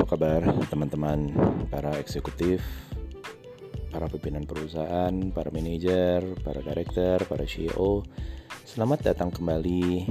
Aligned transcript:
Apa 0.00 0.16
kabar 0.16 0.40
teman-teman 0.72 1.28
para 1.68 1.92
eksekutif, 2.00 2.64
para 3.92 4.08
pimpinan 4.08 4.48
perusahaan, 4.48 5.12
para 5.28 5.52
manajer, 5.52 6.24
para 6.40 6.64
director, 6.64 7.20
para 7.28 7.44
CEO. 7.44 8.08
Selamat 8.64 9.12
datang 9.12 9.28
kembali 9.28 10.08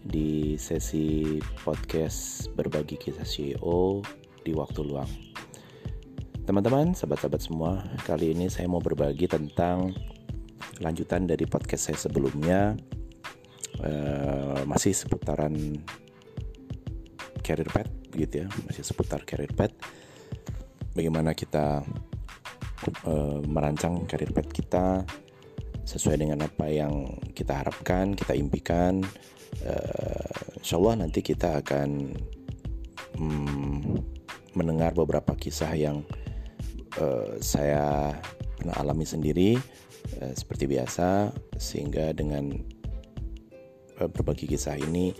di 0.00 0.56
sesi 0.56 1.36
podcast 1.60 2.48
berbagi 2.56 2.96
kisah 2.96 3.28
CEO 3.28 4.00
di 4.40 4.56
waktu 4.56 4.80
luang. 4.80 5.12
Teman-teman, 6.48 6.96
sahabat-sahabat 6.96 7.44
semua, 7.44 7.84
kali 8.08 8.32
ini 8.32 8.48
saya 8.48 8.64
mau 8.64 8.80
berbagi 8.80 9.28
tentang 9.28 9.92
lanjutan 10.80 11.28
dari 11.28 11.44
podcast 11.44 11.92
saya 11.92 12.00
sebelumnya, 12.00 12.72
uh, 13.84 14.64
masih 14.64 14.96
seputaran 14.96 15.84
career 17.46 17.70
path 17.70 17.90
gitu 18.10 18.42
ya 18.42 18.46
masih 18.66 18.82
seputar 18.82 19.22
career 19.22 19.54
path 19.54 19.70
bagaimana 20.98 21.30
kita 21.38 21.86
uh, 23.06 23.38
merancang 23.46 24.02
career 24.10 24.34
path 24.34 24.50
kita 24.50 25.06
sesuai 25.86 26.18
dengan 26.18 26.42
apa 26.42 26.66
yang 26.66 27.06
kita 27.30 27.62
harapkan 27.62 28.18
kita 28.18 28.34
impikan 28.34 29.06
uh, 29.62 30.58
insya 30.58 30.74
Allah 30.82 31.06
nanti 31.06 31.22
kita 31.22 31.62
akan 31.62 32.18
um, 33.14 34.02
mendengar 34.58 34.90
beberapa 34.98 35.38
kisah 35.38 35.70
yang 35.78 36.02
uh, 36.98 37.38
saya 37.38 38.10
pernah 38.58 38.74
alami 38.82 39.06
sendiri 39.06 39.54
uh, 40.18 40.34
seperti 40.34 40.66
biasa 40.66 41.30
sehingga 41.54 42.10
dengan 42.10 42.74
berbagi 43.96 44.44
kisah 44.44 44.76
ini 44.76 45.16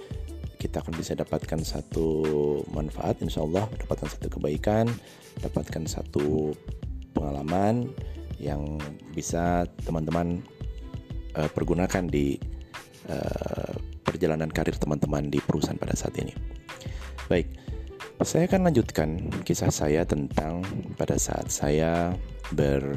kita 0.66 0.82
akan 0.82 0.94
bisa 0.98 1.14
dapatkan 1.14 1.62
satu 1.62 2.06
manfaat 2.74 3.22
insya 3.22 3.46
Allah 3.46 3.70
dapatkan 3.70 4.18
satu 4.18 4.26
kebaikan 4.26 4.90
dapatkan 5.38 5.86
satu 5.86 6.50
pengalaman 7.14 7.94
yang 8.42 8.82
bisa 9.14 9.64
teman-teman 9.86 10.42
uh, 11.38 11.46
pergunakan 11.54 12.10
di 12.10 12.34
uh, 13.06 13.72
perjalanan 14.02 14.50
karir 14.50 14.74
teman-teman 14.74 15.30
di 15.30 15.38
perusahaan 15.40 15.78
pada 15.78 15.94
saat 15.94 16.18
ini. 16.18 16.34
Baik 17.30 17.46
saya 18.24 18.48
akan 18.48 18.72
lanjutkan 18.72 19.08
kisah 19.44 19.68
saya 19.68 20.02
tentang 20.08 20.64
pada 20.96 21.20
saat 21.20 21.52
saya 21.52 22.16
ber 22.48 22.96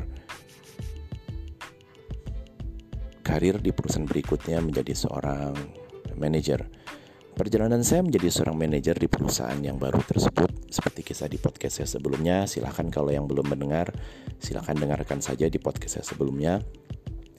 karir 3.19 3.59
di 3.59 3.75
perusahaan 3.75 4.07
berikutnya 4.07 4.63
menjadi 4.63 4.95
seorang 4.95 5.53
manajer 6.15 6.63
Perjalanan 7.39 7.87
saya 7.87 8.03
menjadi 8.03 8.27
seorang 8.27 8.59
manajer 8.59 8.99
di 8.99 9.07
perusahaan 9.07 9.55
yang 9.63 9.79
baru 9.79 10.03
tersebut, 10.03 10.67
seperti 10.67 11.07
kisah 11.07 11.31
di 11.31 11.39
podcast 11.39 11.79
saya 11.79 11.87
sebelumnya, 11.87 12.43
silahkan 12.43 12.91
kalau 12.91 13.15
yang 13.15 13.31
belum 13.31 13.47
mendengar, 13.47 13.95
silahkan 14.43 14.75
dengarkan 14.75 15.23
saja 15.23 15.47
di 15.47 15.55
podcast 15.55 16.03
saya 16.03 16.05
sebelumnya. 16.11 16.59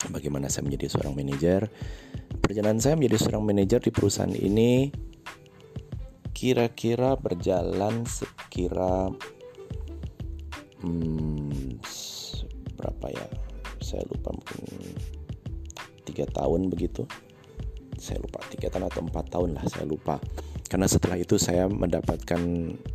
Bagaimana 0.09 0.49
saya 0.49 0.65
menjadi 0.65 0.97
seorang 0.97 1.13
manajer. 1.13 1.69
Perjalanan 2.41 2.81
saya 2.81 2.97
menjadi 2.97 3.29
seorang 3.29 3.45
manajer 3.45 3.81
di 3.85 3.93
perusahaan 3.93 4.33
ini 4.33 4.89
kira-kira 6.33 7.21
berjalan 7.21 8.09
sekira 8.09 9.13
hmm, 10.81 11.77
berapa 12.81 13.07
ya? 13.13 13.27
Saya 13.85 14.09
lupa 14.09 14.33
mungkin 14.33 14.65
tiga 16.09 16.25
tahun 16.25 16.73
begitu 16.73 17.05
saya 18.01 18.17
lupa 18.25 18.41
tiga 18.49 18.73
tahun 18.73 18.89
atau 18.89 19.05
empat 19.05 19.27
tahun 19.29 19.51
lah 19.61 19.65
saya 19.69 19.85
lupa. 19.85 20.17
Karena 20.65 20.89
setelah 20.89 21.21
itu 21.21 21.37
saya 21.37 21.69
mendapatkan 21.69 22.41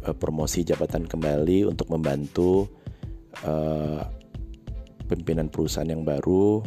uh, 0.10 0.16
promosi 0.18 0.66
jabatan 0.66 1.06
kembali 1.06 1.70
untuk 1.70 1.94
membantu 1.94 2.66
uh, 3.46 4.02
pimpinan 5.06 5.54
perusahaan 5.54 5.86
yang 5.86 6.02
baru 6.02 6.66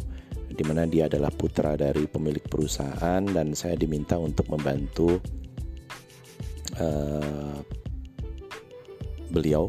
di 0.49 0.63
mana 0.65 0.87
dia 0.87 1.11
adalah 1.11 1.29
putra 1.29 1.75
dari 1.75 2.07
pemilik 2.07 2.41
perusahaan 2.41 3.21
dan 3.21 3.53
saya 3.53 3.75
diminta 3.75 4.15
untuk 4.15 4.47
membantu 4.47 5.19
uh, 6.79 7.59
beliau. 9.29 9.67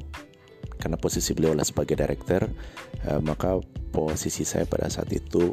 Karena 0.80 0.96
posisi 0.96 1.36
beliau 1.36 1.52
adalah 1.52 1.68
sebagai 1.68 1.98
director 1.98 2.46
uh, 3.10 3.20
maka 3.20 3.58
posisi 3.90 4.46
saya 4.46 4.64
pada 4.64 4.86
saat 4.88 5.10
itu 5.12 5.52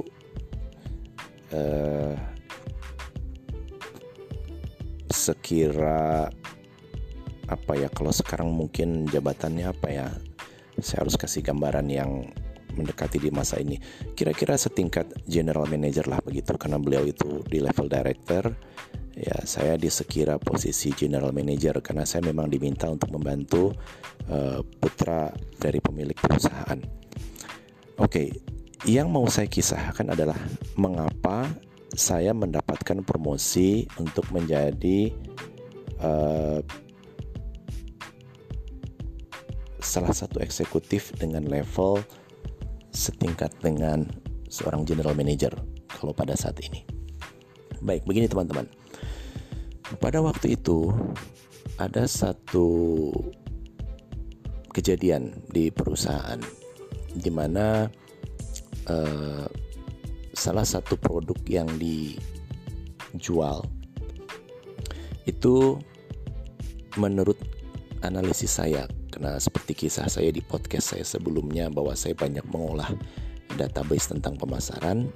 uh, 1.51 2.36
sekira 5.09 6.28
apa 7.47 7.73
ya 7.79 7.88
kalau 7.88 8.12
sekarang 8.12 8.51
mungkin 8.51 9.07
jabatannya 9.07 9.72
apa 9.72 9.88
ya 9.88 10.07
saya 10.84 11.07
harus 11.07 11.16
kasih 11.16 11.41
gambaran 11.41 11.88
yang 11.88 12.28
mendekati 12.78 13.18
di 13.18 13.34
masa 13.34 13.57
ini. 13.57 13.81
Kira-kira 14.13 14.53
setingkat 14.53 15.25
general 15.25 15.66
manager 15.66 16.06
lah 16.06 16.22
begitu 16.22 16.53
karena 16.56 16.78
beliau 16.78 17.01
itu 17.09 17.41
di 17.50 17.57
level 17.57 17.90
director. 17.90 18.53
Ya 19.18 19.34
saya 19.50 19.81
di 19.81 19.90
sekira 19.90 20.38
posisi 20.38 20.94
general 20.94 21.34
manager 21.34 21.81
karena 21.81 22.06
saya 22.06 22.29
memang 22.29 22.53
diminta 22.53 22.85
untuk 22.85 23.09
membantu 23.09 23.74
uh, 24.29 24.62
putra 24.78 25.34
dari 25.57 25.81
pemilik 25.81 26.13
perusahaan. 26.13 26.78
Oke 27.97 28.06
okay, 28.06 28.28
yang 28.85 29.09
mau 29.09 29.25
saya 29.25 29.50
kisahkan 29.50 30.13
adalah 30.13 30.38
mengapa 30.78 31.50
saya 31.95 32.35
mendapatkan 32.35 33.05
promosi 33.05 33.87
untuk 34.01 34.27
menjadi 34.33 35.13
uh, 36.03 36.59
salah 39.79 40.11
satu 40.11 40.43
eksekutif 40.43 41.15
dengan 41.15 41.47
level 41.47 42.03
setingkat 42.91 43.55
dengan 43.63 44.03
seorang 44.51 44.83
general 44.83 45.15
manager 45.15 45.53
kalau 45.87 46.11
pada 46.11 46.35
saat 46.35 46.59
ini. 46.59 46.83
Baik, 47.79 48.03
begini 48.03 48.27
teman-teman. 48.27 48.67
Pada 50.01 50.19
waktu 50.19 50.59
itu 50.59 50.91
ada 51.79 52.03
satu 52.09 53.13
kejadian 54.75 55.31
di 55.49 55.71
perusahaan 55.71 56.41
di 57.15 57.31
mana 57.31 57.87
uh, 58.91 59.47
salah 60.37 60.61
satu 60.61 60.93
produk 61.01 61.37
yang 61.49 61.65
dijual 61.81 63.65
itu 65.25 65.81
menurut 66.93 67.41
analisis 68.05 68.61
saya 68.61 68.85
karena 69.09 69.41
seperti 69.41 69.73
kisah 69.73 70.05
saya 70.05 70.29
di 70.29 70.45
podcast 70.45 70.93
saya 70.93 71.01
sebelumnya 71.01 71.73
bahwa 71.73 71.97
saya 71.97 72.13
banyak 72.13 72.45
mengolah 72.53 72.93
database 73.57 74.13
tentang 74.13 74.37
pemasaran 74.37 75.09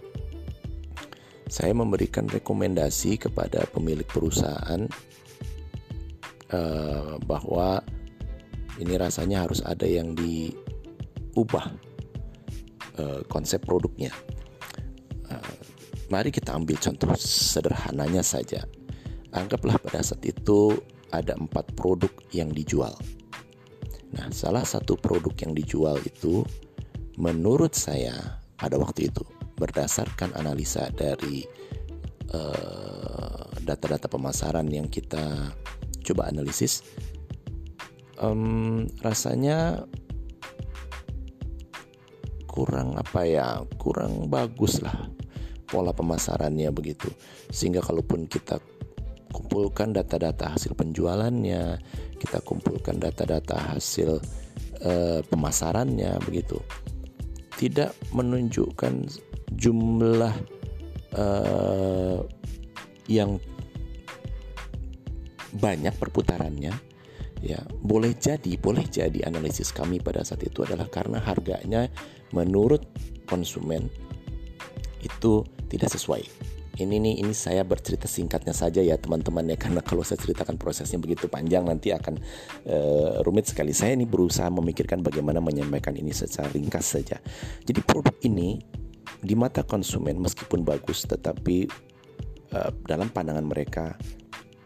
saya 1.46 1.70
memberikan 1.78 2.26
rekomendasi 2.26 3.22
kepada 3.22 3.70
pemilik 3.70 4.08
perusahaan 4.10 4.90
uh, 6.50 7.22
bahwa 7.22 7.86
ini 8.82 8.98
rasanya 8.98 9.46
harus 9.46 9.62
ada 9.62 9.86
yang 9.86 10.18
diubah 10.18 11.70
uh, 12.98 13.22
konsep 13.30 13.62
produknya 13.62 14.10
Mari 16.12 16.28
kita 16.28 16.60
ambil 16.60 16.76
contoh 16.76 17.08
sederhananya 17.16 18.20
saja. 18.20 18.68
Anggaplah 19.32 19.80
pada 19.80 20.04
saat 20.04 20.20
itu 20.28 20.76
ada 21.08 21.40
empat 21.40 21.72
produk 21.72 22.12
yang 22.36 22.52
dijual. 22.52 22.92
Nah, 24.12 24.28
salah 24.36 24.68
satu 24.68 25.00
produk 25.00 25.32
yang 25.40 25.56
dijual 25.56 25.96
itu 26.04 26.44
menurut 27.16 27.80
saya 27.80 28.44
pada 28.60 28.76
waktu 28.76 29.08
itu 29.08 29.24
berdasarkan 29.56 30.36
analisa 30.36 30.92
dari 30.92 31.48
eh, 32.28 33.44
data-data 33.64 34.12
uh, 34.12 34.12
pemasaran 34.12 34.68
yang 34.68 34.92
kita 34.92 35.56
coba 36.04 36.28
analisis, 36.28 36.84
um, 38.20 38.84
rasanya 39.00 39.88
kurang 42.52 43.00
apa 43.00 43.24
ya, 43.24 43.64
kurang 43.80 44.28
bagus 44.28 44.84
lah 44.84 45.08
pola 45.72 45.96
pemasarannya 45.96 46.68
begitu. 46.76 47.08
Sehingga 47.48 47.80
kalaupun 47.80 48.28
kita 48.28 48.60
kumpulkan 49.32 49.96
data-data 49.96 50.52
hasil 50.52 50.76
penjualannya, 50.76 51.80
kita 52.20 52.44
kumpulkan 52.44 53.00
data-data 53.00 53.72
hasil 53.72 54.20
uh, 54.84 55.24
pemasarannya 55.24 56.20
begitu. 56.28 56.60
Tidak 57.56 58.12
menunjukkan 58.12 59.08
jumlah 59.56 60.36
uh, 61.16 62.20
yang 63.08 63.40
banyak 65.52 65.92
perputarannya 66.00 66.72
ya 67.42 67.60
boleh 67.82 68.14
jadi 68.16 68.54
boleh 68.56 68.86
jadi 68.86 69.26
analisis 69.26 69.74
kami 69.74 69.98
pada 69.98 70.22
saat 70.22 70.46
itu 70.46 70.62
adalah 70.62 70.88
karena 70.88 71.18
harganya 71.20 71.90
menurut 72.32 72.86
konsumen 73.26 73.90
itu 75.22 75.46
tidak 75.70 75.94
sesuai 75.94 76.26
ini 76.80 76.98
nih 76.98 77.14
ini 77.22 77.34
saya 77.36 77.62
bercerita 77.62 78.10
singkatnya 78.10 78.56
saja 78.56 78.80
ya 78.80 78.98
teman-teman 78.98 79.44
ya 79.44 79.58
karena 79.60 79.84
kalau 79.84 80.02
saya 80.02 80.18
ceritakan 80.24 80.58
prosesnya 80.58 80.98
begitu 80.98 81.30
panjang 81.30 81.68
nanti 81.68 81.92
akan 81.92 82.16
uh, 82.66 83.20
rumit 83.28 83.52
sekali. 83.52 83.76
Saya 83.76 83.94
ini 83.94 84.08
berusaha 84.08 84.48
memikirkan 84.48 85.04
bagaimana 85.04 85.44
menyampaikan 85.44 85.94
ini 86.00 86.16
secara 86.16 86.50
ringkas 86.50 86.96
saja. 86.98 87.20
Jadi 87.68 87.80
produk 87.84 88.16
ini 88.24 88.64
di 89.22 89.36
mata 89.36 89.68
konsumen 89.68 90.18
meskipun 90.24 90.64
bagus 90.64 91.04
tetapi 91.06 91.70
uh, 92.56 92.72
dalam 92.88 93.12
pandangan 93.12 93.44
mereka 93.44 94.00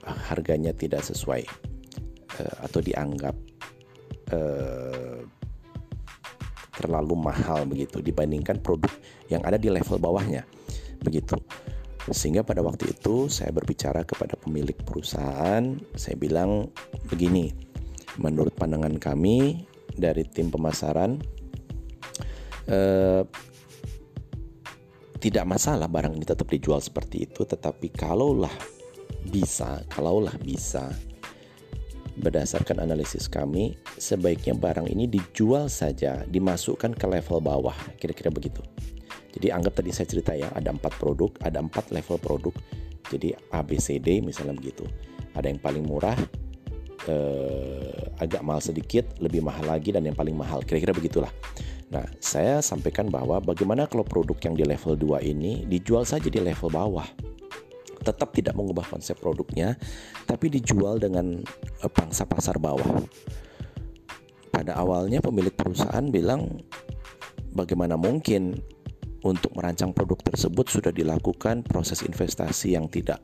uh, 0.06 0.20
harganya 0.32 0.78
tidak 0.78 1.02
sesuai 1.04 1.44
uh, 2.40 2.58
atau 2.70 2.80
dianggap 2.86 3.36
terlalu 6.76 7.16
mahal 7.16 7.64
begitu 7.64 8.04
dibandingkan 8.04 8.60
produk 8.60 8.92
yang 9.32 9.42
ada 9.48 9.56
di 9.56 9.72
level 9.72 9.98
bawahnya 9.98 10.44
begitu. 11.02 11.40
Sehingga 12.06 12.46
pada 12.46 12.62
waktu 12.62 12.94
itu 12.94 13.32
saya 13.34 13.50
berbicara 13.50 14.06
kepada 14.06 14.38
pemilik 14.38 14.78
perusahaan, 14.78 15.74
saya 15.98 16.14
bilang 16.14 16.70
begini, 17.10 17.50
menurut 18.22 18.54
pandangan 18.54 19.02
kami 19.02 19.66
dari 19.96 20.22
tim 20.30 20.54
pemasaran 20.54 21.18
eh, 22.70 23.26
tidak 25.18 25.46
masalah 25.50 25.90
barang 25.90 26.14
ini 26.14 26.26
tetap 26.28 26.46
dijual 26.46 26.78
seperti 26.78 27.26
itu, 27.26 27.42
tetapi 27.42 27.90
kalaulah 27.90 28.54
bisa, 29.26 29.82
kalaulah 29.90 30.38
bisa 30.38 30.94
berdasarkan 32.20 32.84
analisis 32.84 33.28
kami, 33.28 33.76
sebaiknya 34.00 34.56
barang 34.56 34.88
ini 34.88 35.08
dijual 35.08 35.68
saja, 35.68 36.24
dimasukkan 36.28 36.96
ke 36.96 37.06
level 37.06 37.44
bawah, 37.44 37.76
kira-kira 38.00 38.32
begitu. 38.32 38.64
Jadi 39.36 39.52
anggap 39.52 39.84
tadi 39.84 39.92
saya 39.92 40.08
cerita 40.08 40.32
ya, 40.32 40.48
ada 40.56 40.72
empat 40.72 40.96
produk, 40.96 41.28
ada 41.44 41.60
empat 41.60 41.92
level 41.92 42.16
produk. 42.24 42.56
Jadi 43.12 43.36
A, 43.52 43.60
B, 43.62 43.76
C, 43.78 44.00
D 44.00 44.24
misalnya 44.24 44.56
begitu. 44.56 44.88
Ada 45.36 45.52
yang 45.52 45.60
paling 45.60 45.84
murah, 45.84 46.16
eh, 47.12 48.16
agak 48.18 48.42
mahal 48.48 48.64
sedikit, 48.64 49.04
lebih 49.20 49.44
mahal 49.44 49.68
lagi, 49.68 49.92
dan 49.92 50.08
yang 50.08 50.16
paling 50.16 50.34
mahal. 50.34 50.64
Kira-kira 50.64 50.96
begitulah. 50.96 51.30
Nah, 51.92 52.08
saya 52.18 52.64
sampaikan 52.66 53.12
bahwa 53.12 53.38
bagaimana 53.44 53.86
kalau 53.86 54.08
produk 54.08 54.40
yang 54.42 54.56
di 54.58 54.64
level 54.66 54.98
2 54.98 55.22
ini 55.22 55.68
dijual 55.68 56.08
saja 56.08 56.32
di 56.32 56.40
level 56.42 56.72
bawah. 56.72 57.06
Tetap 58.06 58.38
tidak 58.38 58.54
mengubah 58.54 58.86
konsep 58.86 59.18
produknya, 59.18 59.74
tapi 60.30 60.54
dijual 60.54 61.02
dengan 61.02 61.42
eh, 61.82 61.92
pangsa 61.92 62.30
pasar 62.30 62.62
bawah. 62.62 63.02
Pada 64.54 64.78
awalnya 64.78 65.20
pemilik 65.20 65.52
perusahaan 65.52 66.06
bilang, 66.08 66.48
bagaimana 67.52 67.98
mungkin 68.00 68.56
untuk 69.26 69.58
merancang 69.58 69.92
produk 69.92 70.22
tersebut 70.22 70.70
sudah 70.70 70.94
dilakukan 70.94 71.66
proses 71.66 72.06
investasi 72.06 72.78
yang 72.78 72.86
tidak 72.88 73.20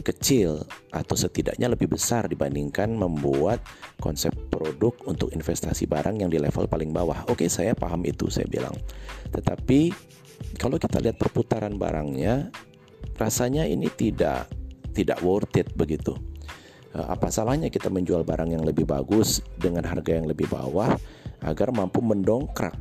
kecil 0.00 0.64
atau 0.90 1.12
setidaknya 1.12 1.68
lebih 1.68 1.92
besar 1.92 2.24
dibandingkan 2.24 2.88
membuat 2.96 3.60
konsep 4.00 4.32
produk 4.48 4.96
untuk 5.04 5.28
investasi 5.36 5.84
barang 5.84 6.24
yang 6.24 6.32
di 6.32 6.40
level 6.40 6.64
paling 6.64 6.90
bawah. 6.94 7.28
Oke, 7.28 7.52
saya 7.52 7.76
paham 7.76 8.00
itu, 8.08 8.32
saya 8.32 8.48
bilang. 8.48 8.72
Tetapi 9.28 9.92
kalau 10.56 10.80
kita 10.80 11.04
lihat 11.04 11.20
perputaran 11.20 11.76
barangnya, 11.76 12.48
rasanya 13.16 13.68
ini 13.68 13.88
tidak 13.92 14.48
tidak 14.94 15.18
worth 15.20 15.54
it 15.58 15.68
begitu. 15.74 16.14
Eh, 16.94 17.02
apa 17.02 17.26
salahnya 17.28 17.68
kita 17.68 17.90
menjual 17.90 18.22
barang 18.22 18.54
yang 18.54 18.62
lebih 18.62 18.86
bagus 18.86 19.42
dengan 19.58 19.82
harga 19.82 20.14
yang 20.14 20.30
lebih 20.30 20.46
bawah 20.46 20.94
agar 21.42 21.74
mampu 21.74 21.98
mendongkrak 22.00 22.78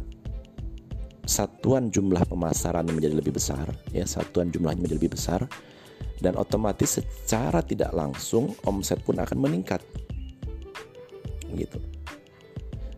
satuan 1.24 1.88
jumlah 1.88 2.22
pemasaran 2.28 2.84
menjadi 2.88 3.16
lebih 3.16 3.36
besar, 3.40 3.72
ya 3.96 4.04
satuan 4.04 4.52
jumlahnya 4.52 4.84
menjadi 4.84 5.00
lebih 5.00 5.16
besar, 5.16 5.42
dan 6.20 6.36
otomatis 6.36 7.00
secara 7.00 7.64
tidak 7.64 7.96
langsung 7.96 8.52
omset 8.68 9.00
pun 9.08 9.18
akan 9.24 9.40
meningkat, 9.40 9.80
gitu. 11.56 11.80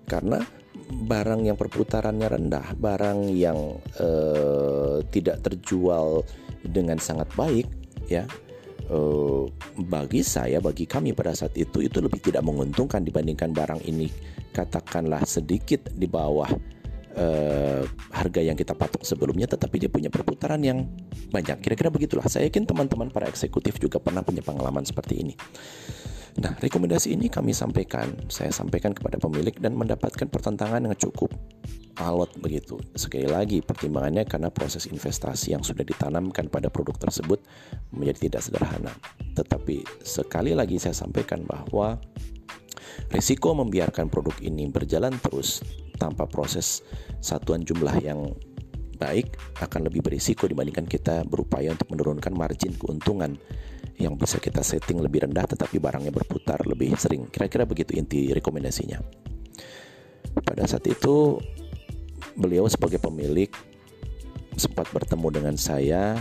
Karena 0.10 0.42
barang 0.89 1.45
yang 1.45 1.57
perputarannya 1.57 2.27
rendah, 2.30 2.74
barang 2.74 3.30
yang 3.30 3.77
eh, 4.01 5.06
tidak 5.13 5.45
terjual 5.45 6.25
dengan 6.69 6.97
sangat 6.97 7.29
baik, 7.38 7.67
ya 8.09 8.25
eh, 8.89 9.44
bagi 9.85 10.21
saya, 10.21 10.62
bagi 10.62 10.85
kami 10.89 11.13
pada 11.13 11.33
saat 11.33 11.53
itu 11.57 11.81
itu 11.81 12.01
lebih 12.01 12.21
tidak 12.21 12.45
menguntungkan 12.45 13.01
dibandingkan 13.01 13.53
barang 13.53 13.81
ini 13.85 14.09
katakanlah 14.56 15.27
sedikit 15.27 15.91
di 15.91 16.07
bawah 16.07 16.47
uh, 17.19 17.83
harga 18.15 18.41
yang 18.44 18.56
kita 18.56 18.71
patok 18.71 19.03
sebelumnya 19.03 19.47
tetapi 19.51 19.83
dia 19.83 19.91
punya 19.91 20.07
perputaran 20.07 20.63
yang 20.63 20.88
banyak. 21.31 21.59
Kira-kira 21.59 21.91
begitulah. 21.91 22.23
Saya 22.31 22.47
yakin 22.47 22.63
teman-teman 22.63 23.12
para 23.12 23.27
eksekutif 23.27 23.79
juga 23.83 24.00
pernah 24.00 24.23
punya 24.23 24.39
pengalaman 24.39 24.88
seperti 24.88 25.19
ini. 25.19 25.33
Nah, 26.36 26.52
rekomendasi 26.60 27.16
ini 27.16 27.32
kami 27.32 27.56
sampaikan, 27.56 28.12
saya 28.28 28.52
sampaikan 28.52 28.92
kepada 28.92 29.16
pemilik 29.16 29.56
dan 29.56 29.72
mendapatkan 29.72 30.28
pertentangan 30.28 30.84
yang 30.84 30.96
cukup 31.00 31.32
alot 31.96 32.28
begitu. 32.44 32.76
Sekali 32.92 33.24
lagi, 33.24 33.64
pertimbangannya 33.64 34.28
karena 34.28 34.52
proses 34.52 34.84
investasi 34.92 35.56
yang 35.56 35.64
sudah 35.64 35.88
ditanamkan 35.88 36.52
pada 36.52 36.68
produk 36.68 37.00
tersebut 37.00 37.40
menjadi 37.96 38.28
tidak 38.28 38.42
sederhana. 38.52 38.92
Tetapi 39.32 40.04
sekali 40.04 40.52
lagi 40.52 40.76
saya 40.76 40.92
sampaikan 40.92 41.48
bahwa 41.48 41.96
risiko 43.16 43.56
membiarkan 43.56 44.12
produk 44.12 44.36
ini 44.44 44.68
berjalan 44.68 45.16
terus 45.24 45.64
tanpa 45.96 46.28
proses 46.28 46.84
satuan 47.24 47.64
jumlah 47.64 47.96
yang 48.04 48.36
baik 48.96 49.36
akan 49.60 49.92
lebih 49.92 50.04
berisiko 50.04 50.48
dibandingkan 50.48 50.88
kita 50.88 51.28
berupaya 51.28 51.76
untuk 51.76 51.92
menurunkan 51.92 52.32
margin 52.32 52.72
keuntungan 52.80 53.36
yang 53.95 54.19
bisa 54.19 54.44
kita 54.44 54.59
setting 54.59 55.00
lebih 55.00 55.24
rendah 55.24 55.47
tetapi 55.47 55.80
barangnya 55.80 56.12
berputar 56.12 56.63
lebih 56.68 56.95
sering. 57.00 57.31
Kira-kira 57.31 57.63
begitu 57.63 57.95
inti 57.95 58.31
rekomendasinya. 58.36 59.00
Pada 60.44 60.68
saat 60.68 60.83
itu 60.88 61.39
beliau 62.36 62.68
sebagai 62.68 63.00
pemilik 63.00 63.47
sempat 64.59 64.92
bertemu 64.92 65.27
dengan 65.31 65.56
saya. 65.56 66.19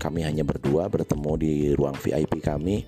Kami 0.00 0.24
hanya 0.24 0.42
berdua 0.42 0.88
bertemu 0.88 1.32
di 1.38 1.54
ruang 1.76 1.94
VIP 1.94 2.40
kami. 2.40 2.86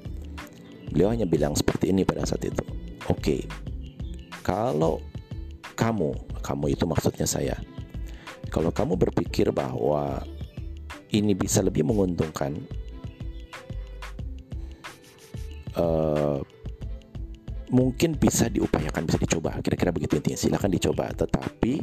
Beliau 0.91 1.12
hanya 1.12 1.29
bilang 1.29 1.53
seperti 1.53 1.93
ini 1.93 2.06
pada 2.06 2.25
saat 2.25 2.43
itu. 2.47 2.65
Oke, 3.11 3.20
okay, 3.20 3.41
kalau 4.44 5.00
kamu, 5.75 6.15
kamu 6.41 6.65
itu 6.72 6.84
maksudnya 6.87 7.27
saya. 7.27 7.56
Kalau 8.49 8.70
kamu 8.70 8.94
berpikir 8.94 9.51
bahwa 9.51 10.22
ini 11.10 11.34
bisa 11.34 11.65
lebih 11.65 11.82
menguntungkan, 11.82 12.55
uh, 15.79 16.39
mungkin 17.71 18.15
bisa 18.15 18.47
diupayakan, 18.51 19.07
bisa 19.07 19.19
dicoba. 19.19 19.59
Kira-kira 19.61 19.91
begitu 19.91 20.19
intinya. 20.19 20.39
Silahkan 20.39 20.71
dicoba. 20.71 21.11
Tetapi 21.11 21.83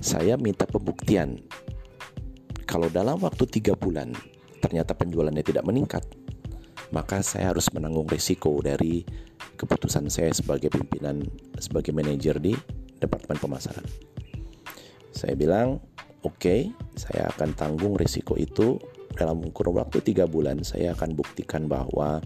saya 0.00 0.40
minta 0.40 0.64
pembuktian. 0.64 1.40
Kalau 2.64 2.86
dalam 2.86 3.18
waktu 3.20 3.44
tiga 3.50 3.74
bulan 3.74 4.14
ternyata 4.62 4.94
penjualannya 4.94 5.42
tidak 5.42 5.66
meningkat, 5.66 6.04
maka 6.94 7.24
saya 7.24 7.50
harus 7.50 7.66
menanggung 7.74 8.06
risiko 8.06 8.62
dari 8.62 9.02
keputusan 9.58 10.06
saya 10.06 10.30
sebagai 10.30 10.70
pimpinan, 10.70 11.24
sebagai 11.58 11.90
manajer 11.90 12.38
di 12.38 12.54
Departemen 13.00 13.40
Pemasaran. 13.40 13.86
Saya 15.10 15.34
bilang, 15.34 15.82
oke, 16.22 16.38
okay, 16.38 16.60
saya 16.94 17.26
akan 17.34 17.56
tanggung 17.58 17.98
risiko 17.98 18.38
itu 18.38 18.78
dalam 19.18 19.42
kurun 19.50 19.80
waktu 19.82 19.98
tiga 20.04 20.30
bulan. 20.30 20.62
Saya 20.62 20.94
akan 20.94 21.18
buktikan 21.18 21.66
bahwa 21.66 22.22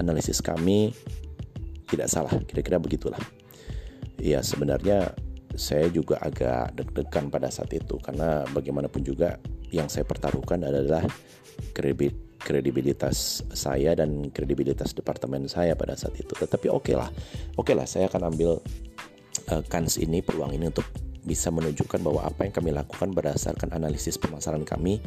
analisis 0.00 0.40
kami 0.40 0.96
tidak 1.86 2.08
salah. 2.08 2.32
Kira-kira 2.48 2.80
begitulah. 2.80 3.20
Ya 4.16 4.40
sebenarnya 4.40 5.12
saya 5.58 5.90
juga 5.90 6.16
agak 6.22 6.78
deg-degan 6.78 7.28
pada 7.28 7.50
saat 7.50 7.70
itu 7.74 7.98
karena 8.00 8.46
bagaimanapun 8.54 9.02
juga 9.02 9.36
yang 9.70 9.90
saya 9.90 10.06
pertaruhkan 10.06 10.62
adalah 10.62 11.04
kredibilitas 12.40 13.44
saya 13.52 13.92
dan 13.94 14.32
kredibilitas 14.32 14.96
departemen 14.96 15.46
saya 15.46 15.76
pada 15.76 15.94
saat 15.98 16.16
itu. 16.18 16.32
Tetapi 16.32 16.70
oke 16.70 16.90
okay 16.90 16.94
lah, 16.96 17.10
oke 17.58 17.70
okay 17.70 17.74
lah, 17.76 17.86
saya 17.86 18.06
akan 18.08 18.32
ambil 18.34 18.58
uh, 19.52 19.62
kans 19.68 19.98
ini 19.98 20.22
peluang 20.22 20.54
ini 20.54 20.70
untuk 20.70 20.86
bisa 21.20 21.52
menunjukkan 21.52 22.00
bahwa 22.00 22.24
apa 22.24 22.48
yang 22.48 22.54
kami 22.54 22.70
lakukan 22.72 23.12
berdasarkan 23.12 23.76
analisis 23.76 24.16
pemasaran 24.16 24.64
kami 24.64 25.04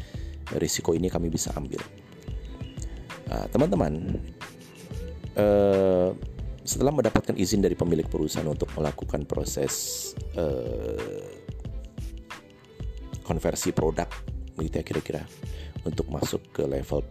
risiko 0.62 0.94
ini 0.94 1.10
kami 1.10 1.34
bisa 1.34 1.50
ambil 1.58 1.82
uh, 3.34 3.50
teman-teman 3.50 4.22
uh, 5.38 6.10
setelah 6.64 6.96
mendapatkan 6.96 7.36
izin 7.36 7.60
dari 7.60 7.76
pemilik 7.76 8.08
perusahaan 8.08 8.48
untuk 8.48 8.72
melakukan 8.78 9.28
proses 9.28 10.12
uh, 10.40 11.28
konversi 13.24 13.76
produk 13.76 14.08
begitu 14.56 14.80
ya 14.80 14.86
kira-kira 14.86 15.22
untuk 15.84 16.08
masuk 16.08 16.40
ke 16.56 16.64
level 16.64 17.04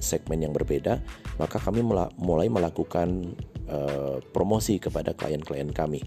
segmen 0.00 0.44
yang 0.44 0.52
berbeda 0.52 1.00
maka 1.40 1.56
kami 1.56 1.80
mulai 2.20 2.48
melakukan 2.52 3.32
uh, 3.70 4.18
promosi 4.34 4.76
kepada 4.76 5.16
klien-klien 5.16 5.72
kami. 5.72 6.04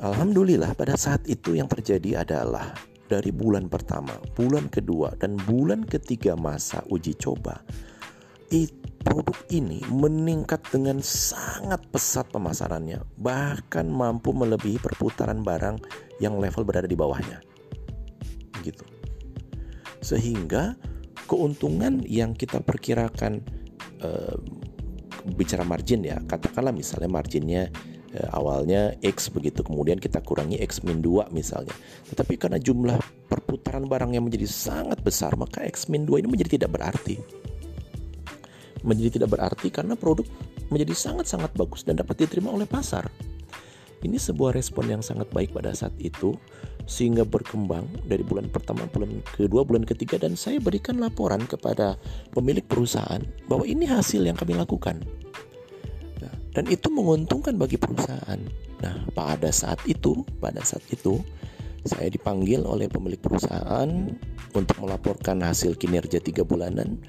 Alhamdulillah 0.00 0.72
pada 0.74 0.96
saat 0.96 1.28
itu 1.28 1.54
yang 1.54 1.68
terjadi 1.68 2.24
adalah 2.24 2.72
dari 3.10 3.34
bulan 3.34 3.68
pertama, 3.68 4.16
bulan 4.32 4.70
kedua, 4.72 5.12
dan 5.18 5.36
bulan 5.36 5.84
ketiga 5.84 6.38
masa 6.38 6.80
uji 6.88 7.12
coba, 7.18 7.60
produk 9.10 9.34
ini 9.50 9.82
meningkat 9.90 10.62
dengan 10.70 11.02
sangat 11.02 11.82
pesat 11.90 12.30
pemasarannya, 12.30 13.02
bahkan 13.18 13.90
mampu 13.90 14.30
melebihi 14.30 14.78
perputaran 14.78 15.42
barang 15.42 15.82
yang 16.22 16.38
level 16.38 16.62
berada 16.62 16.86
di 16.86 16.94
bawahnya. 16.94 17.42
Gitu. 18.62 18.86
Sehingga 19.98 20.78
keuntungan 21.26 22.06
yang 22.06 22.38
kita 22.38 22.62
perkirakan 22.62 23.42
uh, 24.06 24.38
bicara 25.34 25.66
margin 25.66 26.06
ya, 26.06 26.22
katakanlah 26.30 26.70
misalnya 26.70 27.10
marginnya 27.10 27.66
uh, 28.14 28.30
awalnya 28.30 28.94
X 29.02 29.26
begitu, 29.34 29.66
kemudian 29.66 29.98
kita 29.98 30.22
kurangi 30.22 30.62
X 30.62 30.86
min 30.86 31.02
2 31.02 31.34
misalnya. 31.34 31.74
Tetapi 32.14 32.38
karena 32.38 32.62
jumlah 32.62 33.26
perputaran 33.26 33.90
barang 33.90 34.14
yang 34.14 34.22
menjadi 34.22 34.46
sangat 34.46 35.02
besar, 35.02 35.34
maka 35.34 35.66
X 35.66 35.90
min 35.90 36.06
2 36.06 36.22
ini 36.22 36.28
menjadi 36.30 36.62
tidak 36.62 36.78
berarti 36.78 37.49
menjadi 38.82 39.20
tidak 39.20 39.36
berarti 39.36 39.68
karena 39.68 39.94
produk 39.96 40.24
menjadi 40.70 40.94
sangat-sangat 40.94 41.52
bagus 41.58 41.82
dan 41.82 41.98
dapat 41.98 42.24
diterima 42.24 42.54
oleh 42.54 42.68
pasar. 42.68 43.08
Ini 44.00 44.16
sebuah 44.16 44.56
respon 44.56 44.88
yang 44.88 45.02
sangat 45.04 45.28
baik 45.28 45.52
pada 45.52 45.76
saat 45.76 45.92
itu 46.00 46.32
sehingga 46.88 47.22
berkembang 47.28 47.84
dari 48.08 48.24
bulan 48.24 48.48
pertama, 48.48 48.88
bulan 48.88 49.20
kedua, 49.36 49.62
bulan 49.62 49.84
ketiga 49.84 50.16
dan 50.16 50.34
saya 50.34 50.56
berikan 50.56 50.96
laporan 50.96 51.44
kepada 51.44 52.00
pemilik 52.32 52.64
perusahaan 52.64 53.20
bahwa 53.44 53.68
ini 53.68 53.84
hasil 53.84 54.24
yang 54.24 54.34
kami 54.34 54.56
lakukan. 54.56 55.04
Nah, 56.24 56.34
dan 56.56 56.64
itu 56.72 56.88
menguntungkan 56.88 57.60
bagi 57.60 57.76
perusahaan. 57.76 58.40
Nah, 58.80 58.96
pada 59.12 59.52
saat 59.52 59.84
itu, 59.84 60.24
pada 60.40 60.64
saat 60.64 60.82
itu 60.88 61.20
saya 61.84 62.08
dipanggil 62.08 62.64
oleh 62.64 62.88
pemilik 62.88 63.20
perusahaan 63.20 63.88
untuk 64.52 64.76
melaporkan 64.80 65.40
hasil 65.40 65.76
kinerja 65.76 66.20
tiga 66.20 66.44
bulanan 66.44 67.00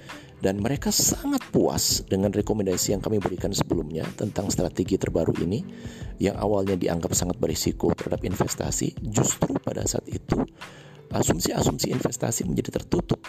dan 0.41 0.57
mereka 0.57 0.89
sangat 0.89 1.45
puas 1.53 2.01
dengan 2.09 2.33
rekomendasi 2.33 2.97
yang 2.97 3.01
kami 3.01 3.21
berikan 3.21 3.53
sebelumnya 3.53 4.03
tentang 4.17 4.49
strategi 4.49 4.97
terbaru 4.97 5.37
ini 5.45 5.61
yang 6.17 6.33
awalnya 6.33 6.73
dianggap 6.73 7.13
sangat 7.13 7.37
berisiko 7.37 7.93
terhadap 7.93 8.25
investasi. 8.25 8.97
Justru 9.05 9.53
pada 9.61 9.85
saat 9.85 10.09
itu 10.09 10.41
asumsi-asumsi 11.13 11.93
investasi 11.93 12.49
menjadi 12.49 12.81
tertutup. 12.81 13.21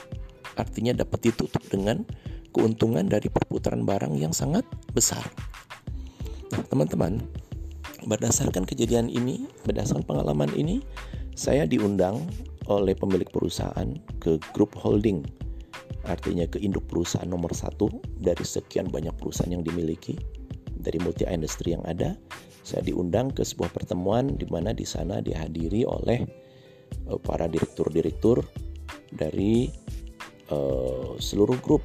Artinya 0.56 0.96
dapat 0.96 1.32
ditutup 1.32 1.60
dengan 1.68 2.00
keuntungan 2.52 3.04
dari 3.04 3.28
perputaran 3.28 3.84
barang 3.84 4.16
yang 4.16 4.32
sangat 4.32 4.64
besar. 4.96 5.24
Nah 6.52 6.64
teman-teman 6.68 7.20
berdasarkan 8.08 8.64
kejadian 8.64 9.12
ini 9.12 9.46
berdasarkan 9.68 10.04
pengalaman 10.08 10.50
ini 10.56 10.80
saya 11.36 11.68
diundang 11.68 12.24
oleh 12.68 12.96
pemilik 12.96 13.28
perusahaan 13.28 13.88
ke 14.20 14.40
grup 14.52 14.76
holding 14.76 15.24
artinya 16.04 16.48
ke 16.48 16.58
induk 16.58 16.88
perusahaan 16.90 17.28
nomor 17.28 17.54
satu 17.54 17.88
dari 18.18 18.42
sekian 18.42 18.90
banyak 18.90 19.14
perusahaan 19.16 19.52
yang 19.52 19.62
dimiliki 19.62 20.18
dari 20.82 20.98
multi 20.98 21.22
industri 21.28 21.74
yang 21.78 21.84
ada. 21.86 22.18
Saya 22.62 22.86
diundang 22.86 23.34
ke 23.34 23.42
sebuah 23.42 23.70
pertemuan 23.74 24.38
di 24.38 24.46
mana 24.46 24.70
di 24.70 24.86
sana 24.86 25.18
dihadiri 25.18 25.82
oleh 25.86 26.22
uh, 27.10 27.18
para 27.18 27.50
direktur-direktur 27.50 28.42
dari 29.10 29.70
uh, 30.50 31.18
seluruh 31.18 31.58
grup. 31.58 31.82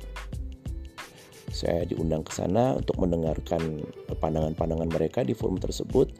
Saya 1.49 1.89
diundang 1.89 2.21
ke 2.21 2.33
sana 2.33 2.77
untuk 2.77 3.01
mendengarkan 3.01 3.81
pandangan-pandangan 4.21 4.89
mereka 4.93 5.25
di 5.25 5.33
forum 5.33 5.57
tersebut, 5.57 6.13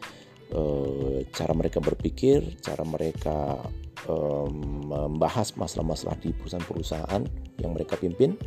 uh, 0.58 1.22
cara 1.30 1.54
mereka 1.54 1.78
berpikir, 1.78 2.58
cara 2.66 2.82
mereka 2.82 3.62
membahas 4.08 5.52
masalah-masalah 5.60 6.16
di 6.24 6.32
perusahaan-perusahaan 6.32 7.22
yang 7.60 7.72
mereka 7.76 8.00
pimpin. 8.00 8.40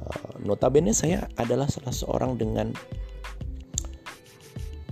Uh, 0.00 0.32
notabene 0.46 0.94
saya 0.94 1.26
adalah 1.36 1.66
salah 1.66 1.92
seorang 1.92 2.38
dengan 2.38 2.70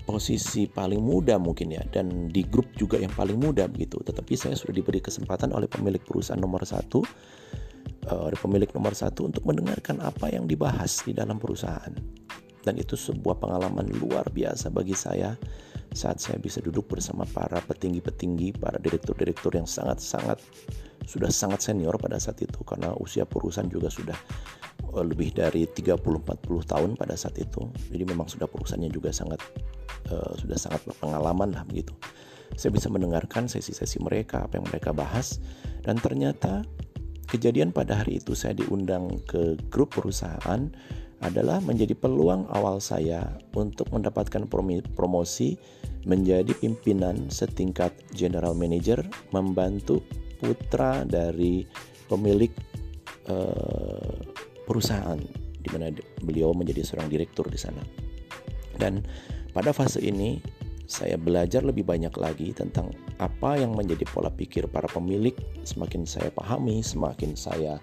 posisi 0.05 0.69
paling 0.69 1.01
muda 1.01 1.41
mungkin 1.41 1.73
ya 1.73 1.83
dan 1.89 2.29
di 2.29 2.45
grup 2.45 2.69
juga 2.77 3.01
yang 3.01 3.13
paling 3.15 3.41
muda 3.41 3.65
begitu. 3.71 3.99
Tetapi 4.05 4.35
saya 4.37 4.55
sudah 4.55 4.77
diberi 4.77 5.01
kesempatan 5.01 5.55
oleh 5.57 5.71
pemilik 5.71 6.03
perusahaan 6.03 6.41
nomor 6.41 6.67
satu, 6.69 7.01
uh, 8.11 8.29
oleh 8.29 8.37
pemilik 8.37 8.69
nomor 8.77 8.93
satu 8.93 9.31
untuk 9.31 9.43
mendengarkan 9.49 10.03
apa 10.05 10.29
yang 10.29 10.45
dibahas 10.45 11.01
di 11.07 11.17
dalam 11.17 11.41
perusahaan. 11.41 12.24
Dan 12.65 12.81
itu 12.81 12.97
sebuah 12.97 13.37
pengalaman 13.37 13.85
luar 14.01 14.33
biasa 14.33 14.73
bagi 14.73 14.97
saya 14.97 15.37
saat 15.95 16.19
saya 16.19 16.41
bisa 16.43 16.59
duduk 16.59 16.91
bersama 16.91 17.23
para 17.29 17.63
petinggi-petinggi, 17.63 18.59
para 18.59 18.81
direktur-direktur 18.83 19.55
yang 19.55 19.69
sangat-sangat 19.69 20.43
sudah 21.05 21.29
sangat 21.29 21.61
senior 21.61 21.95
pada 22.01 22.17
saat 22.17 22.41
itu 22.41 22.65
karena 22.65 22.97
usia 22.97 23.29
perusahaan 23.29 23.69
juga 23.69 23.93
sudah 23.93 24.17
eh, 24.97 25.05
lebih 25.05 25.37
dari 25.37 25.69
30-40 25.69 26.01
tahun 26.65 26.91
pada 26.97 27.15
saat 27.15 27.37
itu. 27.39 27.69
Jadi 27.93 28.05
memang 28.09 28.27
sudah 28.27 28.49
perusahaannya 28.49 28.91
juga 28.91 29.13
sangat 29.15 29.39
uh, 30.11 30.33
sudah 30.37 30.59
sangat 30.59 30.81
berpengalaman 30.89 31.53
lah 31.55 31.63
begitu. 31.69 31.95
Saya 32.55 32.71
bisa 32.71 32.87
mendengarkan 32.93 33.51
sesi-sesi 33.51 33.99
mereka, 34.03 34.47
apa 34.47 34.59
yang 34.61 34.67
mereka 34.69 34.91
bahas 34.95 35.43
dan 35.83 35.99
ternyata 35.99 36.63
kejadian 37.29 37.75
pada 37.75 37.99
hari 37.99 38.23
itu 38.23 38.37
saya 38.37 38.55
diundang 38.55 39.11
ke 39.27 39.59
grup 39.73 39.97
perusahaan 39.97 40.71
adalah 41.25 41.59
menjadi 41.65 41.97
peluang 41.97 42.47
awal 42.53 42.85
saya 42.85 43.25
untuk 43.57 43.89
mendapatkan 43.89 44.45
promosi 44.93 45.57
menjadi 46.05 46.53
pimpinan 46.61 47.33
setingkat 47.33 47.97
general 48.13 48.53
manager 48.53 49.01
membantu 49.33 50.05
putra 50.37 51.09
dari 51.09 51.65
pemilik 52.05 52.53
uh, 53.33 54.21
perusahaan 54.69 55.17
di 55.65 55.69
mana 55.73 55.89
beliau 56.21 56.53
menjadi 56.53 56.85
seorang 56.85 57.09
direktur 57.09 57.49
di 57.49 57.57
sana. 57.57 57.81
Dan 58.77 59.01
pada 59.57 59.73
fase 59.73 60.05
ini 60.05 60.37
saya 60.85 61.17
belajar 61.17 61.65
lebih 61.65 61.89
banyak 61.89 62.13
lagi 62.21 62.53
tentang 62.53 62.93
apa 63.17 63.57
yang 63.57 63.73
menjadi 63.73 64.05
pola 64.05 64.29
pikir 64.29 64.69
para 64.69 64.85
pemilik. 64.93 65.33
Semakin 65.65 66.05
saya 66.05 66.29
pahami, 66.29 66.85
semakin 66.85 67.33
saya 67.33 67.81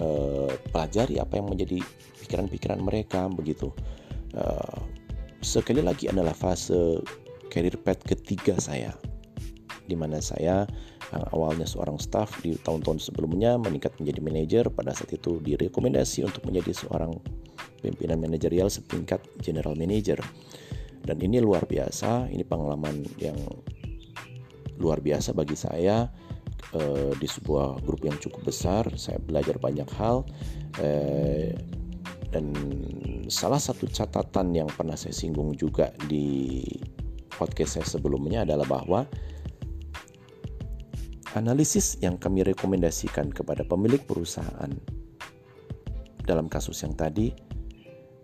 uh, 0.00 0.50
pelajari 0.72 1.20
apa 1.20 1.38
yang 1.38 1.52
menjadi 1.52 1.78
pikiran-pikiran 2.24 2.80
mereka 2.80 3.28
begitu. 3.30 3.70
Uh, 4.34 4.80
sekali 5.40 5.80
lagi 5.80 6.08
adalah 6.08 6.36
fase 6.36 7.00
career 7.48 7.76
path 7.80 8.04
ketiga 8.04 8.56
saya 8.60 8.94
di 9.90 9.98
mana 9.98 10.22
saya 10.22 10.70
yang 11.10 11.24
awalnya 11.34 11.66
seorang 11.66 11.98
staff 11.98 12.38
di 12.38 12.54
tahun-tahun 12.62 13.02
sebelumnya 13.02 13.58
meningkat 13.58 13.98
menjadi 13.98 14.20
manajer 14.22 14.64
pada 14.70 14.94
saat 14.94 15.10
itu 15.10 15.42
direkomendasi 15.42 16.22
untuk 16.22 16.46
menjadi 16.46 16.86
seorang 16.86 17.18
pimpinan 17.82 18.22
manajerial 18.22 18.70
setingkat 18.70 19.18
general 19.42 19.74
manager 19.74 20.22
dan 21.02 21.18
ini 21.18 21.42
luar 21.42 21.66
biasa 21.66 22.30
ini 22.30 22.46
pengalaman 22.46 23.02
yang 23.18 23.34
luar 24.78 25.02
biasa 25.02 25.34
bagi 25.34 25.58
saya 25.58 26.06
uh, 26.76 27.12
di 27.16 27.28
sebuah 27.28 27.82
grup 27.82 28.04
yang 28.06 28.16
cukup 28.18 28.50
besar 28.50 28.86
saya 28.94 29.18
belajar 29.22 29.56
banyak 29.58 29.88
hal 29.96 30.26
uh, 30.80 31.50
dan 32.30 32.46
salah 33.26 33.58
satu 33.58 33.90
catatan 33.90 34.54
yang 34.54 34.70
pernah 34.70 34.94
saya 34.94 35.14
singgung 35.14 35.54
juga 35.58 35.90
di 36.06 36.62
podcast 37.34 37.80
saya 37.80 37.86
sebelumnya 37.86 38.46
adalah 38.46 38.66
bahwa 38.66 39.00
analisis 41.34 41.98
yang 42.02 42.18
kami 42.18 42.42
rekomendasikan 42.42 43.30
kepada 43.30 43.62
pemilik 43.62 44.02
perusahaan 44.02 44.70
dalam 46.26 46.46
kasus 46.46 46.82
yang 46.86 46.94
tadi 46.94 47.30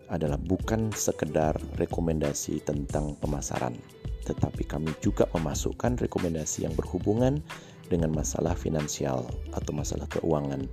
adalah 0.07 0.39
bukan 0.39 0.91
sekedar 0.95 1.59
rekomendasi 1.75 2.63
tentang 2.63 3.19
pemasaran, 3.19 3.75
tetapi 4.23 4.63
kami 4.63 4.95
juga 5.03 5.27
memasukkan 5.35 5.99
rekomendasi 5.99 6.63
yang 6.63 6.71
berhubungan 6.75 7.43
dengan 7.87 8.11
masalah 8.11 8.53
finansial 8.53 9.27
atau 9.55 9.71
masalah 9.71 10.07
keuangan. 10.11 10.67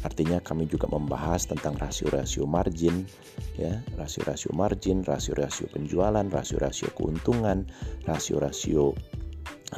Artinya 0.00 0.40
kami 0.40 0.64
juga 0.64 0.88
membahas 0.88 1.44
tentang 1.44 1.76
rasio-rasio 1.76 2.48
margin, 2.48 3.04
ya, 3.60 3.84
rasio-rasio 4.00 4.54
margin, 4.56 5.04
rasio-rasio 5.04 5.68
penjualan, 5.68 6.24
rasio-rasio 6.24 6.88
keuntungan, 6.96 7.68
rasio-rasio 8.08 8.96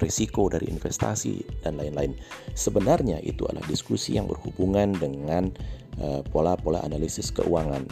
risiko 0.00 0.48
dari 0.48 0.70
investasi 0.72 1.42
dan 1.66 1.76
lain-lain. 1.76 2.16
Sebenarnya 2.56 3.20
itu 3.20 3.44
adalah 3.44 3.66
diskusi 3.68 4.16
yang 4.16 4.30
berhubungan 4.30 4.96
dengan 4.96 5.52
uh, 6.00 6.24
pola-pola 6.32 6.80
analisis 6.86 7.28
keuangan. 7.34 7.84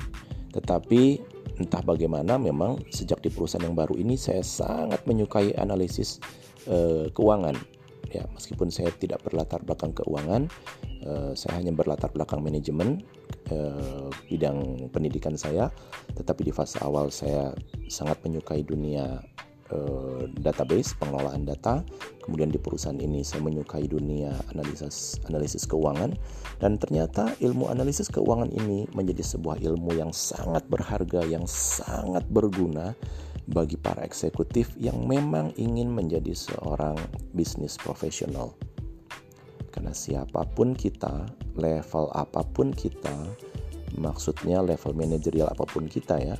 Tetapi 0.55 1.03
entah 1.61 1.83
bagaimana 1.85 2.41
memang 2.41 2.81
sejak 2.89 3.21
di 3.21 3.29
perusahaan 3.29 3.67
yang 3.67 3.77
baru 3.77 3.99
ini 4.01 4.17
saya 4.17 4.41
sangat 4.41 5.05
menyukai 5.05 5.53
analisis 5.61 6.17
uh, 6.71 7.13
keuangan 7.13 7.59
ya 8.09 8.25
meskipun 8.33 8.73
saya 8.73 8.89
tidak 8.97 9.21
berlatar 9.21 9.61
belakang 9.61 9.93
keuangan 9.93 10.49
uh, 11.05 11.33
saya 11.37 11.61
hanya 11.61 11.77
berlatar 11.77 12.09
belakang 12.11 12.41
manajemen 12.41 13.05
uh, 13.53 14.09
bidang 14.27 14.89
pendidikan 14.89 15.37
saya 15.37 15.69
tetapi 16.17 16.49
di 16.49 16.53
fase 16.55 16.81
awal 16.81 17.13
saya 17.13 17.53
sangat 17.87 18.17
menyukai 18.25 18.65
dunia 18.65 19.21
uh, 19.75 20.23
database 20.39 20.95
pengelolaan 20.99 21.47
data. 21.47 21.83
Kemudian 22.21 22.53
di 22.53 22.61
perusahaan 22.61 22.99
ini 22.99 23.27
saya 23.27 23.43
menyukai 23.43 23.91
dunia 23.91 24.31
analisis 24.55 25.19
analisis 25.27 25.67
keuangan 25.67 26.15
dan 26.63 26.79
ternyata 26.79 27.35
ilmu 27.43 27.67
analisis 27.73 28.07
keuangan 28.07 28.53
ini 28.55 28.87
menjadi 28.95 29.25
sebuah 29.25 29.59
ilmu 29.59 29.99
yang 29.99 30.15
sangat 30.15 30.63
berharga, 30.71 31.27
yang 31.27 31.43
sangat 31.49 32.23
berguna 32.31 32.95
bagi 33.51 33.75
para 33.75 34.07
eksekutif 34.07 34.71
yang 34.79 35.07
memang 35.11 35.51
ingin 35.59 35.91
menjadi 35.91 36.35
seorang 36.35 36.97
bisnis 37.35 37.75
profesional. 37.75 38.55
Karena 39.71 39.95
siapa 39.95 40.47
pun 40.55 40.75
kita, 40.75 41.31
level 41.59 42.11
apa 42.15 42.43
pun 42.43 42.75
kita, 42.75 43.27
maksudnya 43.99 44.63
level 44.63 44.95
manajerial 44.95 45.51
apa 45.51 45.67
pun 45.67 45.87
kita 45.87 46.19
ya, 46.19 46.35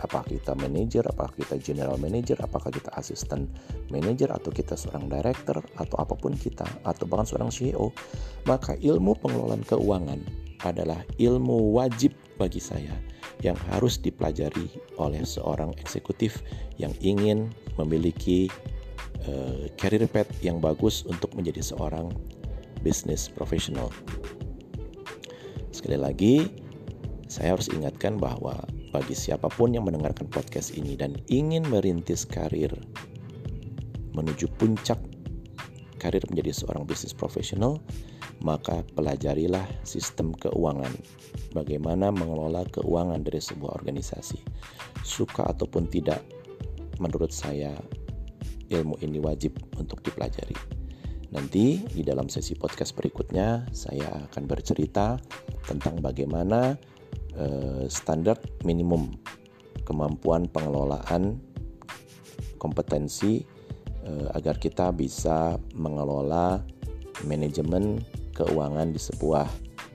apakah 0.00 0.24
kita 0.28 0.56
manajer, 0.56 1.04
apakah 1.04 1.32
kita 1.36 1.60
general 1.60 2.00
manager, 2.00 2.40
apakah 2.40 2.72
kita 2.72 2.88
asisten 2.96 3.52
manager 3.92 4.32
atau 4.32 4.48
kita 4.48 4.74
seorang 4.74 5.12
director 5.12 5.60
atau 5.76 5.96
apa 6.00 6.16
pun 6.16 6.32
kita 6.32 6.64
atau 6.84 7.04
bahkan 7.04 7.28
seorang 7.28 7.52
CEO, 7.52 7.92
maka 8.48 8.76
ilmu 8.80 9.16
pengelolaan 9.20 9.64
keuangan 9.64 10.20
adalah 10.64 11.00
ilmu 11.20 11.76
wajib 11.76 12.12
bagi 12.40 12.56
saya 12.56 12.96
yang 13.44 13.56
harus 13.68 14.00
dipelajari 14.00 14.72
oleh 14.96 15.20
seorang 15.20 15.76
eksekutif 15.76 16.40
yang 16.80 16.96
ingin 17.04 17.52
memiliki 17.76 18.48
uh, 19.28 19.68
career 19.76 20.08
path 20.08 20.32
yang 20.40 20.56
bagus 20.56 21.04
untuk 21.04 21.28
menjadi 21.36 21.60
seorang 21.60 22.08
bisnis 22.80 23.28
profesional. 23.28 23.92
Sekali 25.70 26.00
lagi, 26.00 26.48
saya 27.28 27.52
harus 27.56 27.68
ingatkan 27.68 28.16
bahwa 28.16 28.56
bagi 28.90 29.14
siapa 29.14 29.46
pun 29.52 29.70
yang 29.76 29.86
mendengarkan 29.86 30.26
podcast 30.26 30.74
ini 30.74 30.98
dan 30.98 31.14
ingin 31.30 31.62
merintis 31.68 32.26
karir 32.26 32.72
menuju 34.16 34.50
puncak 34.58 34.98
karir 36.00 36.24
menjadi 36.32 36.50
seorang 36.64 36.88
bisnis 36.88 37.12
profesional, 37.12 37.78
maka 38.40 38.84
pelajarilah 38.96 39.68
sistem 39.84 40.32
keuangan. 40.32 40.92
Bagaimana 41.52 42.08
mengelola 42.08 42.64
keuangan 42.68 43.20
dari 43.20 43.40
sebuah 43.40 43.76
organisasi. 43.80 44.40
Suka 45.04 45.48
ataupun 45.48 45.88
tidak, 45.92 46.24
menurut 47.00 47.32
saya 47.32 47.76
ilmu 48.70 48.96
ini 49.02 49.18
wajib 49.20 49.58
untuk 49.76 50.00
dipelajari. 50.00 50.80
Nanti 51.30 51.78
di 51.86 52.02
dalam 52.02 52.26
sesi 52.26 52.58
podcast 52.58 52.94
berikutnya 52.98 53.70
saya 53.70 54.26
akan 54.30 54.50
bercerita 54.50 55.14
tentang 55.62 56.02
bagaimana 56.02 56.74
uh, 57.38 57.86
standar 57.86 58.34
minimum 58.66 59.14
kemampuan 59.86 60.50
pengelolaan 60.50 61.38
kompetensi 62.58 63.46
uh, 64.06 64.34
agar 64.34 64.58
kita 64.58 64.90
bisa 64.90 65.54
mengelola 65.78 66.66
manajemen 67.26 68.02
keuangan 68.40 68.88
di 68.88 69.00
sebuah 69.00 69.46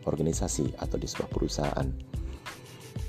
organisasi 0.05 0.77
atau 0.77 0.97
di 1.01 1.07
sebuah 1.09 1.29
perusahaan. 1.33 1.87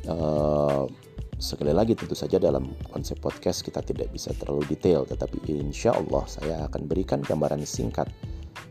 Uh, 0.07 0.89
Sekali 1.37 1.69
lagi 1.69 1.93
tentu 1.93 2.17
saja 2.17 2.41
dalam 2.41 2.73
konsep 2.89 3.21
podcast 3.21 3.61
kita 3.61 3.85
tidak 3.85 4.09
bisa 4.09 4.33
terlalu 4.33 4.73
detail 4.73 5.05
tetapi 5.05 5.37
insya 5.53 5.93
Allah 5.93 6.25
saya 6.25 6.65
akan 6.65 6.89
berikan 6.89 7.21
gambaran 7.21 7.61
singkat 7.69 8.09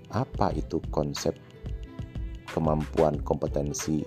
apa 0.10 0.50
itu 0.58 0.82
konsep 0.90 1.38
kemampuan 2.50 3.22
kompetensi 3.22 4.02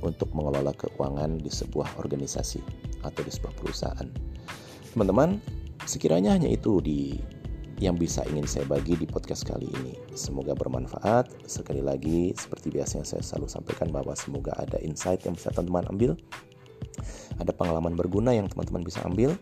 untuk 0.00 0.32
mengelola 0.32 0.72
keuangan 0.72 1.36
di 1.36 1.52
sebuah 1.52 2.00
organisasi 2.00 2.64
atau 3.04 3.20
di 3.20 3.28
sebuah 3.28 3.52
perusahaan. 3.60 4.08
Teman-teman, 4.96 5.36
sekiranya 5.84 6.32
hanya 6.32 6.48
itu 6.48 6.80
di 6.80 7.12
yang 7.78 7.94
bisa 7.94 8.26
ingin 8.26 8.46
saya 8.46 8.66
bagi 8.66 8.98
di 8.98 9.06
podcast 9.06 9.46
kali 9.46 9.70
ini. 9.82 9.94
Semoga 10.18 10.54
bermanfaat. 10.54 11.46
Sekali 11.46 11.82
lagi, 11.82 12.34
seperti 12.34 12.74
biasa 12.74 13.02
yang 13.02 13.06
saya 13.06 13.22
selalu 13.22 13.46
sampaikan 13.46 13.88
bahwa 13.94 14.14
semoga 14.18 14.50
ada 14.58 14.82
insight 14.82 15.22
yang 15.22 15.38
bisa 15.38 15.54
teman-teman 15.54 15.86
ambil 15.94 16.12
ada 17.38 17.52
pengalaman 17.54 17.94
berguna 17.94 18.34
yang 18.34 18.50
teman-teman 18.50 18.82
bisa 18.82 19.02
ambil. 19.06 19.34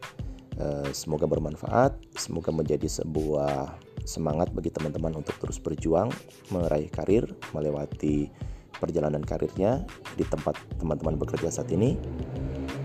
Eh, 0.57 0.89
semoga 0.97 1.29
bermanfaat, 1.29 2.01
semoga 2.17 2.49
menjadi 2.49 2.89
sebuah 2.89 3.77
semangat 4.09 4.53
bagi 4.57 4.73
teman-teman 4.73 5.21
untuk 5.21 5.37
terus 5.37 5.61
berjuang 5.61 6.09
meraih 6.49 6.89
karir, 6.89 7.29
melewati 7.53 8.33
perjalanan 8.77 9.21
karirnya 9.21 9.85
di 10.17 10.25
tempat 10.25 10.57
teman-teman 10.81 11.21
bekerja 11.21 11.53
saat 11.53 11.69
ini. 11.73 12.01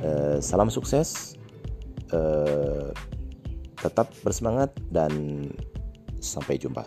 Eh, 0.03 0.39
salam 0.43 0.67
sukses, 0.67 1.39
eh, 2.11 2.91
tetap 3.81 4.13
bersemangat 4.21 4.69
dan 4.93 5.11
sampai 6.21 6.61
jumpa. 6.61 6.85